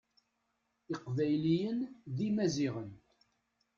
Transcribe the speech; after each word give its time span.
Iqbayliyen 0.93 1.79
d 2.15 2.17
imaziɣen. 2.27 2.91